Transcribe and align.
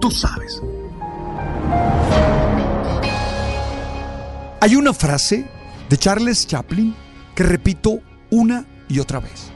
Tú 0.00 0.10
sabes. 0.10 0.62
Hay 4.62 4.76
una 4.76 4.94
frase 4.94 5.46
de 5.88 5.96
Charles 5.96 6.46
Chaplin 6.46 6.94
que 7.34 7.42
repito 7.42 8.00
una 8.30 8.66
y 8.88 8.98
otra 8.98 9.20
vez. 9.20 9.50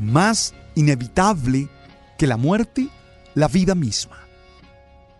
Más 0.00 0.54
inevitable 0.74 1.68
que 2.18 2.26
la 2.26 2.36
muerte, 2.36 2.88
la 3.34 3.48
vida 3.48 3.74
misma. 3.74 4.18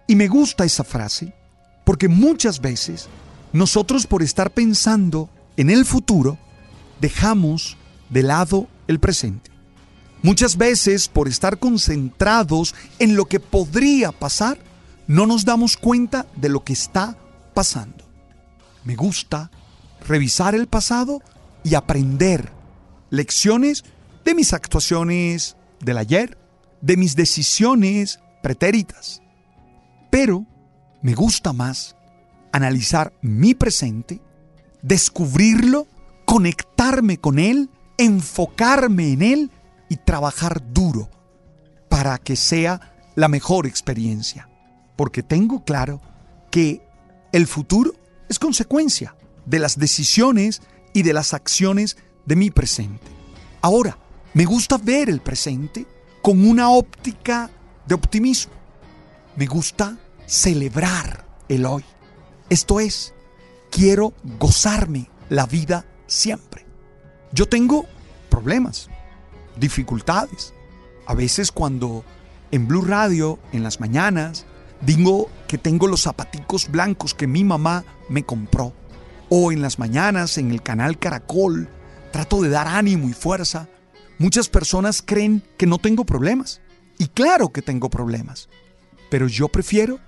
Y 0.06 0.16
me 0.16 0.28
gusta 0.28 0.64
esa 0.64 0.84
frase 0.84 1.32
porque 1.84 2.08
muchas 2.08 2.60
veces 2.60 3.08
nosotros 3.52 4.06
por 4.06 4.22
estar 4.22 4.50
pensando 4.50 5.28
en 5.56 5.70
el 5.70 5.84
futuro, 5.84 6.38
dejamos 7.00 7.76
de 8.10 8.22
lado 8.22 8.68
el 8.88 8.98
presente. 8.98 9.51
Muchas 10.22 10.56
veces 10.56 11.08
por 11.08 11.26
estar 11.26 11.58
concentrados 11.58 12.76
en 13.00 13.16
lo 13.16 13.24
que 13.24 13.40
podría 13.40 14.12
pasar, 14.12 14.56
no 15.08 15.26
nos 15.26 15.44
damos 15.44 15.76
cuenta 15.76 16.26
de 16.36 16.48
lo 16.48 16.62
que 16.62 16.72
está 16.72 17.16
pasando. 17.54 18.04
Me 18.84 18.94
gusta 18.94 19.50
revisar 20.06 20.54
el 20.54 20.68
pasado 20.68 21.20
y 21.64 21.74
aprender 21.74 22.52
lecciones 23.10 23.84
de 24.24 24.34
mis 24.36 24.52
actuaciones 24.52 25.56
del 25.80 25.98
ayer, 25.98 26.38
de 26.80 26.96
mis 26.96 27.16
decisiones 27.16 28.20
pretéritas. 28.44 29.22
Pero 30.08 30.46
me 31.02 31.14
gusta 31.14 31.52
más 31.52 31.96
analizar 32.52 33.12
mi 33.22 33.54
presente, 33.54 34.20
descubrirlo, 34.82 35.88
conectarme 36.26 37.18
con 37.18 37.40
él, 37.40 37.70
enfocarme 37.98 39.12
en 39.12 39.22
él 39.22 39.50
y 39.92 39.96
trabajar 39.96 40.72
duro 40.72 41.10
para 41.90 42.16
que 42.16 42.34
sea 42.34 42.94
la 43.14 43.28
mejor 43.28 43.66
experiencia. 43.66 44.48
Porque 44.96 45.22
tengo 45.22 45.64
claro 45.64 46.00
que 46.50 46.80
el 47.30 47.46
futuro 47.46 47.92
es 48.30 48.38
consecuencia 48.38 49.14
de 49.44 49.58
las 49.58 49.78
decisiones 49.78 50.62
y 50.94 51.02
de 51.02 51.12
las 51.12 51.34
acciones 51.34 51.98
de 52.24 52.36
mi 52.36 52.50
presente. 52.50 53.06
Ahora, 53.60 53.98
me 54.32 54.46
gusta 54.46 54.78
ver 54.78 55.10
el 55.10 55.20
presente 55.20 55.86
con 56.22 56.42
una 56.48 56.70
óptica 56.70 57.50
de 57.86 57.94
optimismo. 57.94 58.54
Me 59.36 59.44
gusta 59.44 59.98
celebrar 60.24 61.26
el 61.50 61.66
hoy. 61.66 61.84
Esto 62.48 62.80
es, 62.80 63.12
quiero 63.70 64.14
gozarme 64.38 65.10
la 65.28 65.44
vida 65.44 65.84
siempre. 66.06 66.64
Yo 67.30 67.46
tengo 67.46 67.84
problemas, 68.30 68.88
dificultades. 69.56 70.54
A 71.06 71.14
veces 71.14 71.52
cuando 71.52 72.04
en 72.50 72.68
Blue 72.68 72.82
Radio, 72.82 73.38
en 73.52 73.62
las 73.62 73.80
mañanas, 73.80 74.46
digo 74.80 75.28
que 75.48 75.58
tengo 75.58 75.86
los 75.86 76.02
zapaticos 76.02 76.70
blancos 76.70 77.14
que 77.14 77.26
mi 77.26 77.44
mamá 77.44 77.84
me 78.08 78.24
compró. 78.24 78.72
O 79.28 79.52
en 79.52 79.62
las 79.62 79.78
mañanas, 79.78 80.36
en 80.38 80.50
el 80.50 80.62
canal 80.62 80.98
Caracol, 80.98 81.68
trato 82.12 82.42
de 82.42 82.50
dar 82.50 82.68
ánimo 82.68 83.08
y 83.08 83.14
fuerza. 83.14 83.68
Muchas 84.18 84.48
personas 84.48 85.02
creen 85.02 85.42
que 85.56 85.66
no 85.66 85.78
tengo 85.78 86.04
problemas. 86.04 86.60
Y 86.98 87.06
claro 87.06 87.48
que 87.50 87.62
tengo 87.62 87.88
problemas. 87.88 88.48
Pero 89.10 89.26
yo 89.26 89.48
prefiero 89.48 89.98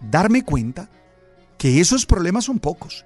darme 0.00 0.44
cuenta 0.44 0.90
que 1.58 1.80
esos 1.80 2.06
problemas 2.06 2.44
son 2.44 2.58
pocos 2.58 3.04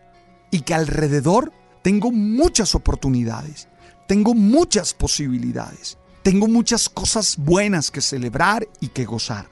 y 0.50 0.60
que 0.60 0.74
alrededor 0.74 1.52
tengo 1.82 2.10
muchas 2.10 2.74
oportunidades, 2.74 3.68
tengo 4.06 4.34
muchas 4.34 4.94
posibilidades, 4.94 5.98
tengo 6.22 6.48
muchas 6.48 6.88
cosas 6.88 7.36
buenas 7.36 7.90
que 7.90 8.00
celebrar 8.00 8.66
y 8.80 8.88
que 8.88 9.04
gozar. 9.04 9.48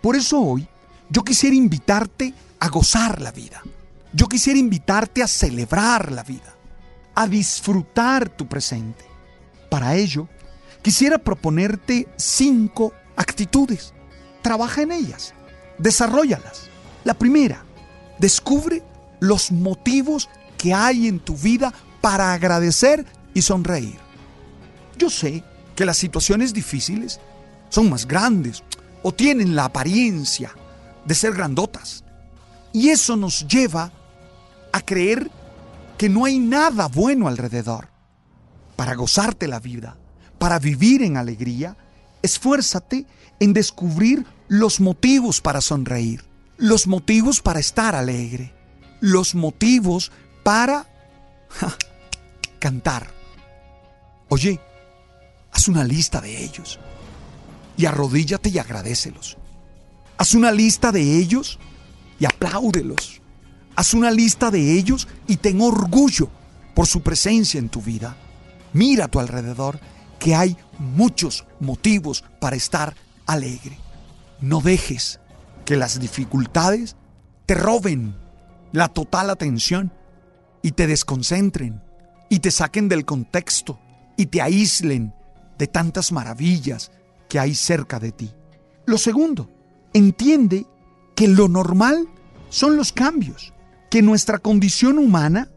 Por 0.00 0.16
eso 0.16 0.40
hoy 0.40 0.66
yo 1.10 1.22
quisiera 1.22 1.54
invitarte 1.54 2.34
a 2.60 2.68
gozar 2.68 3.20
la 3.20 3.32
vida. 3.32 3.62
Yo 4.12 4.28
quisiera 4.28 4.58
invitarte 4.58 5.22
a 5.22 5.28
celebrar 5.28 6.12
la 6.12 6.22
vida, 6.22 6.54
a 7.14 7.26
disfrutar 7.26 8.28
tu 8.28 8.46
presente. 8.46 9.04
Para 9.70 9.94
ello, 9.96 10.28
quisiera 10.82 11.18
proponerte 11.18 12.08
cinco 12.16 12.92
actitudes. 13.16 13.94
Trabaja 14.42 14.82
en 14.82 14.92
ellas, 14.92 15.32
desarrollalas. 15.78 16.68
La 17.04 17.14
primera, 17.14 17.64
Descubre 18.22 18.84
los 19.18 19.50
motivos 19.50 20.28
que 20.56 20.72
hay 20.72 21.08
en 21.08 21.18
tu 21.18 21.36
vida 21.36 21.74
para 22.00 22.32
agradecer 22.32 23.04
y 23.34 23.42
sonreír. 23.42 23.98
Yo 24.98 25.10
sé 25.10 25.42
que 25.74 25.84
las 25.84 25.96
situaciones 25.96 26.52
difíciles 26.52 27.20
son 27.68 27.90
más 27.90 28.06
grandes 28.06 28.62
o 29.02 29.12
tienen 29.12 29.56
la 29.56 29.66
apariencia 29.66 30.54
de 31.04 31.14
ser 31.14 31.34
grandotas. 31.34 32.04
Y 32.72 32.90
eso 32.90 33.16
nos 33.16 33.46
lleva 33.46 33.92
a 34.72 34.80
creer 34.80 35.30
que 35.98 36.08
no 36.08 36.24
hay 36.24 36.38
nada 36.38 36.88
bueno 36.88 37.28
alrededor. 37.28 37.88
Para 38.76 38.94
gozarte 38.94 39.48
la 39.48 39.60
vida, 39.60 39.96
para 40.38 40.58
vivir 40.58 41.02
en 41.02 41.16
alegría, 41.16 41.76
esfuérzate 42.22 43.06
en 43.40 43.52
descubrir 43.52 44.26
los 44.48 44.80
motivos 44.80 45.40
para 45.40 45.60
sonreír 45.60 46.32
los 46.62 46.86
motivos 46.86 47.40
para 47.40 47.58
estar 47.58 47.96
alegre, 47.96 48.54
los 49.00 49.34
motivos 49.34 50.12
para 50.44 50.86
cantar. 52.60 53.21
Oye, 54.34 54.58
haz 55.52 55.68
una 55.68 55.84
lista 55.84 56.18
de 56.18 56.42
ellos 56.42 56.80
y 57.76 57.84
arrodíllate 57.84 58.48
y 58.48 58.58
agradecelos. 58.58 59.36
Haz 60.16 60.32
una 60.32 60.50
lista 60.50 60.90
de 60.90 61.18
ellos 61.18 61.58
y 62.18 62.24
apláudelos. 62.24 63.20
Haz 63.76 63.92
una 63.92 64.10
lista 64.10 64.50
de 64.50 64.78
ellos 64.78 65.06
y 65.26 65.36
ten 65.36 65.60
orgullo 65.60 66.30
por 66.74 66.86
su 66.86 67.02
presencia 67.02 67.58
en 67.58 67.68
tu 67.68 67.82
vida. 67.82 68.16
Mira 68.72 69.04
a 69.04 69.08
tu 69.08 69.20
alrededor 69.20 69.78
que 70.18 70.34
hay 70.34 70.56
muchos 70.78 71.44
motivos 71.60 72.24
para 72.40 72.56
estar 72.56 72.96
alegre. 73.26 73.76
No 74.40 74.62
dejes 74.62 75.20
que 75.66 75.76
las 75.76 76.00
dificultades 76.00 76.96
te 77.44 77.54
roben 77.54 78.16
la 78.72 78.88
total 78.88 79.28
atención 79.28 79.92
y 80.62 80.70
te 80.70 80.86
desconcentren 80.86 81.82
y 82.30 82.38
te 82.38 82.50
saquen 82.50 82.88
del 82.88 83.04
contexto 83.04 83.78
y 84.16 84.26
te 84.26 84.40
aíslen 84.40 85.14
de 85.58 85.66
tantas 85.66 86.12
maravillas 86.12 86.90
que 87.28 87.38
hay 87.38 87.54
cerca 87.54 87.98
de 87.98 88.12
ti. 88.12 88.30
Lo 88.84 88.98
segundo, 88.98 89.48
entiende 89.92 90.66
que 91.14 91.28
lo 91.28 91.48
normal 91.48 92.08
son 92.48 92.76
los 92.76 92.92
cambios, 92.92 93.52
que 93.90 94.02
nuestra 94.02 94.38
condición 94.38 94.98
humana, 94.98 95.48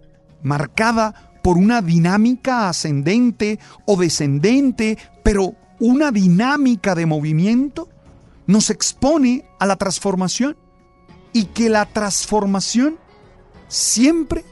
marcada 0.43 1.31
por 1.43 1.57
una 1.57 1.81
dinámica 1.81 2.69
ascendente 2.69 3.59
o 3.85 3.97
descendente, 3.97 4.97
pero 5.23 5.55
una 5.79 6.11
dinámica 6.11 6.95
de 6.95 7.05
movimiento, 7.05 7.89
nos 8.47 8.69
expone 8.69 9.45
a 9.59 9.65
la 9.65 9.75
transformación 9.75 10.55
y 11.33 11.45
que 11.45 11.69
la 11.69 11.85
transformación 11.85 12.97
siempre 13.67 14.45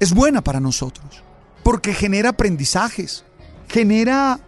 es 0.00 0.12
buena 0.14 0.42
para 0.42 0.60
nosotros, 0.60 1.22
porque 1.62 1.92
genera 1.92 2.30
aprendizajes, 2.30 3.24
genera 3.68 4.40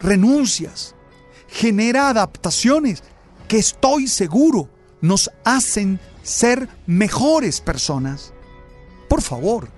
renuncias, 0.00 0.94
genera 1.48 2.08
adaptaciones 2.08 3.02
que 3.48 3.58
estoy 3.58 4.08
seguro 4.08 4.68
nos 5.00 5.30
hacen 5.44 6.00
ser 6.22 6.68
mejores 6.86 7.60
personas. 7.60 8.32
Por 9.08 9.22
favor, 9.22 9.68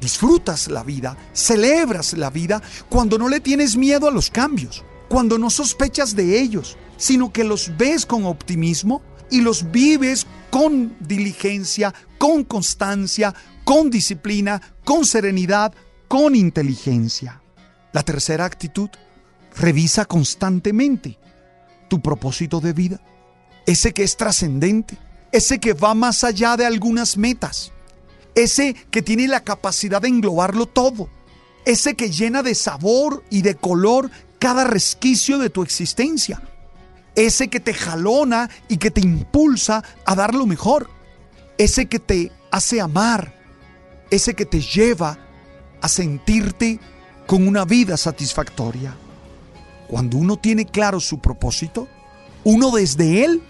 disfrutas 0.00 0.68
la 0.68 0.82
vida, 0.82 1.16
celebras 1.32 2.14
la 2.14 2.30
vida 2.30 2.62
cuando 2.88 3.18
no 3.18 3.28
le 3.28 3.40
tienes 3.40 3.76
miedo 3.76 4.08
a 4.08 4.10
los 4.10 4.30
cambios, 4.30 4.82
cuando 5.08 5.38
no 5.38 5.50
sospechas 5.50 6.16
de 6.16 6.40
ellos, 6.40 6.76
sino 6.96 7.32
que 7.32 7.44
los 7.44 7.76
ves 7.76 8.06
con 8.06 8.24
optimismo 8.24 9.02
y 9.30 9.40
los 9.40 9.70
vives 9.70 10.26
con 10.50 10.96
diligencia, 11.00 11.92
con 12.18 12.44
constancia, 12.44 13.34
con 13.64 13.90
disciplina, 13.90 14.62
con 14.84 15.04
serenidad, 15.04 15.74
con 16.08 16.34
inteligencia. 16.34 17.42
La 17.96 18.02
tercera 18.02 18.44
actitud, 18.44 18.90
revisa 19.56 20.04
constantemente 20.04 21.18
tu 21.88 22.02
propósito 22.02 22.60
de 22.60 22.74
vida, 22.74 23.00
ese 23.64 23.94
que 23.94 24.02
es 24.02 24.18
trascendente, 24.18 24.98
ese 25.32 25.58
que 25.60 25.72
va 25.72 25.94
más 25.94 26.22
allá 26.22 26.58
de 26.58 26.66
algunas 26.66 27.16
metas, 27.16 27.72
ese 28.34 28.74
que 28.74 29.00
tiene 29.00 29.28
la 29.28 29.44
capacidad 29.44 30.02
de 30.02 30.08
englobarlo 30.08 30.66
todo, 30.66 31.08
ese 31.64 31.94
que 31.94 32.10
llena 32.10 32.42
de 32.42 32.54
sabor 32.54 33.24
y 33.30 33.40
de 33.40 33.54
color 33.54 34.10
cada 34.38 34.64
resquicio 34.64 35.38
de 35.38 35.48
tu 35.48 35.62
existencia, 35.62 36.42
ese 37.14 37.48
que 37.48 37.60
te 37.60 37.72
jalona 37.72 38.50
y 38.68 38.76
que 38.76 38.90
te 38.90 39.00
impulsa 39.00 39.82
a 40.04 40.14
dar 40.14 40.34
lo 40.34 40.44
mejor, 40.44 40.90
ese 41.56 41.86
que 41.86 41.98
te 41.98 42.30
hace 42.50 42.78
amar, 42.78 43.32
ese 44.10 44.34
que 44.34 44.44
te 44.44 44.60
lleva 44.60 45.18
a 45.80 45.88
sentirte 45.88 46.78
con 47.26 47.46
una 47.46 47.64
vida 47.64 47.96
satisfactoria. 47.96 48.94
Cuando 49.88 50.16
uno 50.16 50.36
tiene 50.36 50.66
claro 50.66 51.00
su 51.00 51.18
propósito, 51.18 51.88
uno 52.44 52.70
desde 52.70 53.24
él 53.24 53.42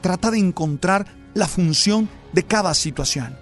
trata 0.00 0.30
de 0.30 0.38
encontrar 0.38 1.06
la 1.34 1.48
función 1.48 2.08
de 2.32 2.44
cada 2.44 2.74
situación. 2.74 3.36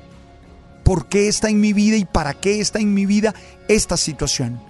¿Por 0.85 1.09
qué 1.09 1.29
está 1.29 1.49
en 1.49 1.61
mi 1.61 1.73
vida 1.73 1.97
y 1.97 2.05
para 2.05 2.35
qué 2.35 2.61
está 2.61 2.79
en 2.79 2.93
mi 2.93 3.06
vida 3.06 3.35
esta 3.69 3.97
situación? 3.97 4.61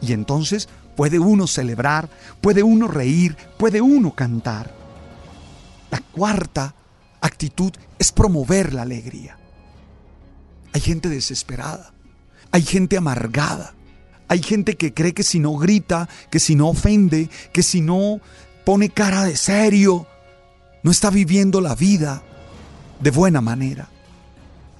Y 0.00 0.12
entonces 0.12 0.68
puede 0.96 1.18
uno 1.18 1.46
celebrar, 1.46 2.08
puede 2.40 2.62
uno 2.62 2.88
reír, 2.88 3.36
puede 3.58 3.80
uno 3.80 4.14
cantar. 4.14 4.74
La 5.90 6.00
cuarta 6.00 6.74
actitud 7.20 7.72
es 7.98 8.12
promover 8.12 8.72
la 8.72 8.82
alegría. 8.82 9.36
Hay 10.72 10.80
gente 10.80 11.08
desesperada, 11.08 11.92
hay 12.52 12.62
gente 12.62 12.96
amargada, 12.96 13.74
hay 14.30 14.44
gente 14.44 14.76
que 14.76 14.94
cree 14.94 15.12
que 15.12 15.24
si 15.24 15.40
no 15.40 15.56
grita, 15.56 16.08
que 16.30 16.38
si 16.38 16.54
no 16.54 16.68
ofende, 16.68 17.28
que 17.52 17.64
si 17.64 17.80
no 17.80 18.20
pone 18.64 18.88
cara 18.88 19.24
de 19.24 19.36
serio, 19.36 20.06
no 20.84 20.92
está 20.92 21.10
viviendo 21.10 21.60
la 21.60 21.74
vida 21.74 22.22
de 23.00 23.10
buena 23.10 23.40
manera. 23.40 23.88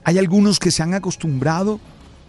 Hay 0.05 0.19
algunos 0.19 0.61
que 0.61 0.71
se 0.71 0.85
han 0.85 0.95
acostumbrado 0.95 1.81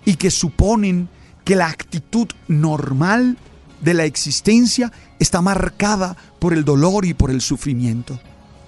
y 0.03 0.15
que 0.15 0.31
suponen 0.31 1.09
que 1.43 1.55
la 1.55 1.67
actitud 1.67 2.27
normal 2.47 3.37
de 3.81 3.93
la 3.93 4.05
existencia 4.05 4.91
está 5.19 5.43
marcada 5.43 6.17
por 6.39 6.53
el 6.53 6.65
dolor 6.65 7.05
y 7.05 7.13
por 7.13 7.29
el 7.29 7.41
sufrimiento. 7.41 8.19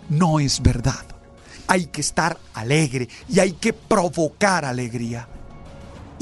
No 0.10 0.40
es 0.40 0.62
verdad. 0.62 1.04
Hay 1.66 1.88
que 1.88 2.02
estar 2.02 2.38
alegre 2.54 3.10
y 3.28 3.40
hay 3.40 3.54
que 3.54 3.74
provocar 3.74 4.64
alegría 4.64 5.28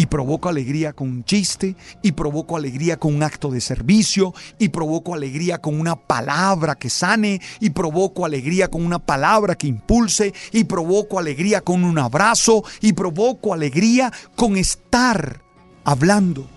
y 0.02 0.08
provoco 0.08 0.50
alegría 0.50 0.94
con 0.94 1.10
un 1.10 1.24
chiste, 1.24 1.76
y 2.02 2.14
provoco 2.14 2.58
alegría 2.58 2.98
con 2.98 3.14
un 3.14 3.22
acto 3.22 3.52
de 3.52 3.62
servicio, 3.62 4.34
y 4.58 4.70
provoco 4.70 5.14
alegría 5.14 5.60
con 5.60 5.80
una 5.80 5.96
palabra 5.96 6.74
que 6.74 6.90
sane, 6.90 7.40
y 7.60 7.70
provoco 7.70 8.26
alegría 8.26 8.68
con 8.68 8.84
una 8.84 8.98
palabra 8.98 9.54
que 9.54 9.68
impulse, 9.68 10.34
y 10.52 10.64
provoco 10.64 11.20
alegría 11.20 11.62
con 11.62 11.84
un 11.84 12.00
abrazo, 12.00 12.64
y 12.82 12.94
provoco 12.94 13.54
alegría 13.54 14.12
con 14.36 14.58
estar 14.58 15.44
hablando 15.84 16.50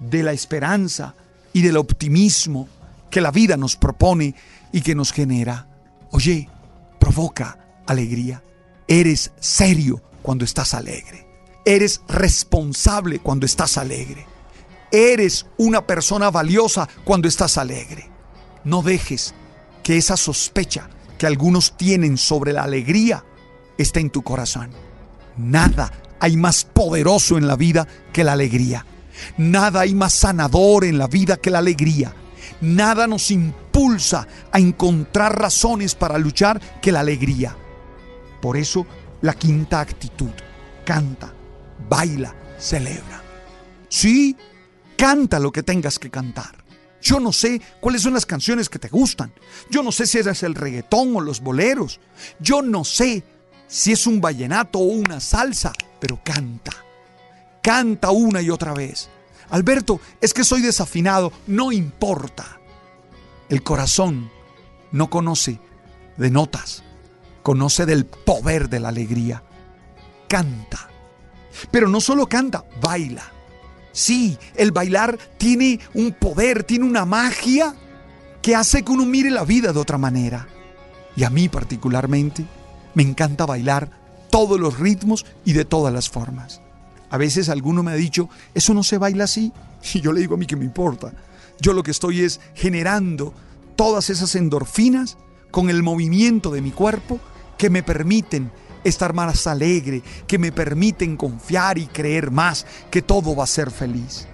de 0.00 0.24
la 0.24 0.32
esperanza 0.32 1.14
y 1.52 1.62
del 1.62 1.76
optimismo 1.76 2.68
que 3.10 3.20
la 3.20 3.30
vida 3.30 3.56
nos 3.56 3.76
propone 3.76 4.34
y 4.72 4.80
que 4.80 4.96
nos 4.96 5.12
genera. 5.12 5.68
Oye, 6.10 6.48
provoca 6.98 7.58
alegría. 7.86 8.42
Eres 8.88 9.30
serio 9.38 10.02
cuando 10.20 10.44
estás 10.44 10.74
alegre. 10.74 11.27
Eres 11.68 12.00
responsable 12.08 13.18
cuando 13.18 13.44
estás 13.44 13.76
alegre. 13.76 14.26
Eres 14.90 15.44
una 15.58 15.86
persona 15.86 16.30
valiosa 16.30 16.88
cuando 17.04 17.28
estás 17.28 17.58
alegre. 17.58 18.08
No 18.64 18.80
dejes 18.80 19.34
que 19.82 19.98
esa 19.98 20.16
sospecha 20.16 20.88
que 21.18 21.26
algunos 21.26 21.76
tienen 21.76 22.16
sobre 22.16 22.54
la 22.54 22.62
alegría 22.62 23.22
esté 23.76 24.00
en 24.00 24.08
tu 24.08 24.22
corazón. 24.22 24.70
Nada 25.36 25.92
hay 26.20 26.38
más 26.38 26.64
poderoso 26.64 27.36
en 27.36 27.46
la 27.46 27.54
vida 27.54 27.86
que 28.14 28.24
la 28.24 28.32
alegría. 28.32 28.86
Nada 29.36 29.80
hay 29.80 29.94
más 29.94 30.14
sanador 30.14 30.86
en 30.86 30.96
la 30.96 31.06
vida 31.06 31.36
que 31.36 31.50
la 31.50 31.58
alegría. 31.58 32.14
Nada 32.62 33.06
nos 33.06 33.30
impulsa 33.30 34.26
a 34.52 34.58
encontrar 34.58 35.38
razones 35.38 35.94
para 35.94 36.16
luchar 36.16 36.80
que 36.80 36.92
la 36.92 37.00
alegría. 37.00 37.54
Por 38.40 38.56
eso, 38.56 38.86
la 39.20 39.34
quinta 39.34 39.80
actitud, 39.80 40.30
canta, 40.86 41.34
baila, 41.88 42.34
celebra. 42.58 43.22
Sí, 43.88 44.36
canta 44.96 45.38
lo 45.38 45.52
que 45.52 45.62
tengas 45.62 45.98
que 45.98 46.10
cantar. 46.10 46.64
Yo 47.00 47.20
no 47.20 47.32
sé 47.32 47.60
cuáles 47.80 48.02
son 48.02 48.14
las 48.14 48.26
canciones 48.26 48.68
que 48.68 48.78
te 48.78 48.88
gustan. 48.88 49.32
Yo 49.70 49.82
no 49.82 49.92
sé 49.92 50.06
si 50.06 50.18
es 50.18 50.42
el 50.42 50.54
reggaetón 50.54 51.14
o 51.16 51.20
los 51.20 51.40
boleros. 51.40 52.00
Yo 52.40 52.62
no 52.62 52.84
sé 52.84 53.22
si 53.68 53.92
es 53.92 54.06
un 54.06 54.20
vallenato 54.20 54.78
o 54.78 54.82
una 54.82 55.20
salsa, 55.20 55.72
pero 56.00 56.20
canta. 56.24 56.72
Canta 57.62 58.10
una 58.10 58.42
y 58.42 58.50
otra 58.50 58.74
vez. 58.74 59.08
Alberto, 59.50 60.00
es 60.20 60.34
que 60.34 60.44
soy 60.44 60.60
desafinado. 60.60 61.32
No 61.46 61.72
importa. 61.72 62.58
El 63.48 63.62
corazón 63.62 64.30
no 64.90 65.08
conoce 65.08 65.60
de 66.16 66.30
notas, 66.30 66.82
conoce 67.42 67.86
del 67.86 68.04
poder 68.04 68.68
de 68.68 68.80
la 68.80 68.88
alegría. 68.88 69.42
Canta. 70.28 70.90
Pero 71.70 71.88
no 71.88 72.00
solo 72.00 72.26
canta, 72.26 72.64
baila. 72.80 73.24
Sí, 73.92 74.38
el 74.54 74.70
bailar 74.70 75.18
tiene 75.38 75.80
un 75.94 76.12
poder, 76.12 76.64
tiene 76.64 76.84
una 76.84 77.04
magia 77.04 77.74
que 78.42 78.54
hace 78.54 78.82
que 78.82 78.92
uno 78.92 79.04
mire 79.04 79.30
la 79.30 79.44
vida 79.44 79.72
de 79.72 79.80
otra 79.80 79.98
manera. 79.98 80.46
Y 81.16 81.24
a 81.24 81.30
mí 81.30 81.48
particularmente 81.48 82.44
me 82.94 83.02
encanta 83.02 83.44
bailar 83.44 83.90
todos 84.30 84.60
los 84.60 84.78
ritmos 84.78 85.26
y 85.44 85.52
de 85.52 85.64
todas 85.64 85.92
las 85.92 86.08
formas. 86.08 86.60
A 87.10 87.16
veces 87.16 87.48
alguno 87.48 87.82
me 87.82 87.92
ha 87.92 87.96
dicho, 87.96 88.28
eso 88.54 88.74
no 88.74 88.82
se 88.82 88.98
baila 88.98 89.24
así. 89.24 89.52
Y 89.94 90.00
yo 90.00 90.12
le 90.12 90.20
digo 90.20 90.34
a 90.34 90.38
mí 90.38 90.46
que 90.46 90.56
me 90.56 90.64
importa. 90.64 91.12
Yo 91.60 91.72
lo 91.72 91.82
que 91.82 91.90
estoy 91.90 92.20
es 92.20 92.40
generando 92.54 93.32
todas 93.76 94.10
esas 94.10 94.34
endorfinas 94.34 95.16
con 95.50 95.70
el 95.70 95.82
movimiento 95.82 96.50
de 96.50 96.60
mi 96.60 96.70
cuerpo 96.70 97.20
que 97.56 97.70
me 97.70 97.82
permiten 97.82 98.50
estar 98.84 99.12
más 99.14 99.46
alegre, 99.46 100.02
que 100.26 100.38
me 100.38 100.52
permiten 100.52 101.16
confiar 101.16 101.78
y 101.78 101.86
creer 101.86 102.30
más 102.30 102.66
que 102.90 103.02
todo 103.02 103.34
va 103.34 103.44
a 103.44 103.48
ser 103.48 103.70
feliz. 103.70 104.26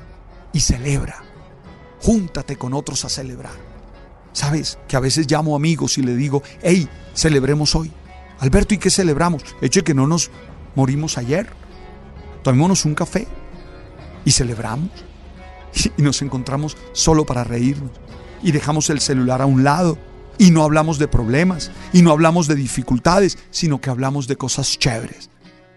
Y 0.53 0.61
celebra. 0.61 1.23
Júntate 2.01 2.57
con 2.57 2.75
otros 2.75 3.05
a 3.05 3.09
celebrar. 3.09 3.75
Sabes 4.33 4.79
que 4.89 4.97
a 4.97 5.01
veces 5.01 5.31
llamo 5.31 5.57
amigos 5.57 5.97
y 5.99 6.03
le 6.03 6.15
digo, 6.17 6.43
hey, 6.63 6.89
celebremos 7.15 7.75
hoy. 7.75 7.91
Alberto, 8.41 8.75
¿y 8.75 8.79
qué 8.79 8.91
celebramos? 8.91 9.43
Eche 9.61 9.83
que 9.83 9.95
no 9.95 10.07
nos 10.07 10.31
morimos 10.75 11.19
ayer. 11.19 11.49
Tomémonos 12.43 12.85
un 12.85 12.95
café 12.95 13.27
y 14.25 14.31
celebramos. 14.31 14.91
Y 15.97 16.03
nos 16.03 16.23
encontramos 16.23 16.77
solo 16.93 17.27
para 17.27 17.43
reírnos. 17.43 17.91
Y 18.43 18.53
dejamos 18.53 18.91
el 18.91 19.01
celular 19.01 19.43
a 19.43 19.47
un 19.47 19.65
lado 19.65 19.99
y 20.39 20.51
no 20.51 20.63
hablamos 20.63 20.99
de 20.99 21.09
problemas, 21.09 21.71
y 21.93 22.03
no 22.03 22.11
hablamos 22.11 22.49
de 22.49 22.55
dificultades, 22.55 23.39
sino 23.51 23.81
que 23.81 23.91
hablamos 23.91 24.27
de 24.27 24.37
cosas 24.37 24.79
chéveres, 24.79 25.31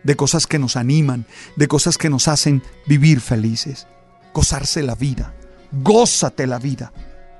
de 0.03 0.15
cosas 0.15 0.47
que 0.47 0.59
nos 0.59 0.75
animan, 0.75 1.25
de 1.55 1.67
cosas 1.67 1.97
que 1.97 2.09
nos 2.09 2.27
hacen 2.27 2.63
vivir 2.85 3.21
felices, 3.21 3.87
gozarse 4.33 4.83
la 4.83 4.95
vida, 4.95 5.33
gózate 5.71 6.47
la 6.47 6.59
vida, 6.59 6.91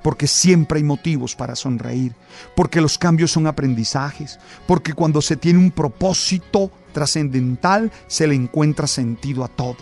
porque 0.04 0.28
siempre 0.28 0.78
hay 0.78 0.84
motivos 0.84 1.36
para 1.36 1.56
sonreír, 1.56 2.16
porque 2.56 2.82
los 2.82 2.98
cambios 2.98 3.32
son 3.32 3.48
aprendizajes, 3.48 4.40
porque 4.66 4.94
cuando 4.94 5.22
se 5.22 5.36
tiene 5.36 5.60
un 5.60 5.72
propósito 5.72 6.72
trascendental 6.94 7.92
se 8.08 8.28
le 8.28 8.36
encuentra 8.36 8.88
sentido 8.88 9.44
a 9.44 9.48
todo. 9.48 9.78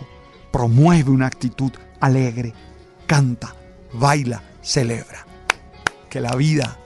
Promueve 0.52 1.10
una 1.10 1.26
actitud 1.26 1.70
alegre, 2.00 2.54
canta, 3.06 3.54
baila, 3.92 4.42
celebra. 4.62 5.26
Que 6.10 6.20
la 6.20 6.34
vida 6.34 6.78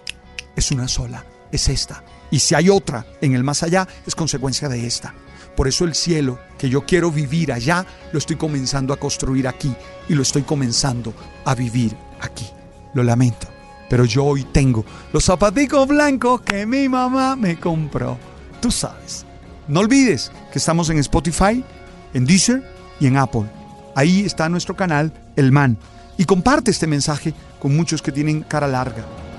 es 0.56 0.70
una 0.70 0.88
sola, 0.88 1.24
es 1.52 1.68
esta. 1.68 2.02
Y 2.30 2.38
si 2.38 2.54
hay 2.54 2.68
otra 2.68 3.06
en 3.20 3.34
el 3.34 3.44
más 3.44 3.62
allá, 3.62 3.86
es 4.06 4.14
consecuencia 4.14 4.68
de 4.68 4.86
esta. 4.86 5.14
Por 5.56 5.68
eso 5.68 5.84
el 5.84 5.94
cielo 5.94 6.38
que 6.58 6.68
yo 6.68 6.86
quiero 6.86 7.10
vivir 7.10 7.52
allá, 7.52 7.84
lo 8.12 8.18
estoy 8.18 8.36
comenzando 8.36 8.94
a 8.94 8.98
construir 8.98 9.48
aquí 9.48 9.74
y 10.08 10.14
lo 10.14 10.22
estoy 10.22 10.42
comenzando 10.42 11.12
a 11.44 11.54
vivir 11.54 11.96
aquí. 12.20 12.46
Lo 12.94 13.02
lamento, 13.02 13.46
pero 13.88 14.04
yo 14.04 14.24
hoy 14.24 14.44
tengo 14.44 14.84
los 15.12 15.24
zapaticos 15.24 15.86
blancos 15.86 16.40
que 16.42 16.66
mi 16.66 16.88
mamá 16.88 17.36
me 17.36 17.58
compró. 17.58 18.16
Tú 18.60 18.70
sabes. 18.70 19.26
No 19.68 19.80
olvides 19.80 20.32
que 20.52 20.58
estamos 20.58 20.90
en 20.90 20.98
Spotify, 20.98 21.64
en 22.14 22.24
Deezer 22.24 22.62
y 22.98 23.06
en 23.06 23.16
Apple. 23.16 23.44
Ahí 23.94 24.22
está 24.24 24.48
nuestro 24.48 24.76
canal, 24.76 25.12
El 25.36 25.52
Man. 25.52 25.78
Y 26.16 26.24
comparte 26.24 26.70
este 26.70 26.86
mensaje 26.86 27.34
con 27.60 27.76
muchos 27.76 28.02
que 28.02 28.12
tienen 28.12 28.42
cara 28.42 28.66
larga 28.66 29.04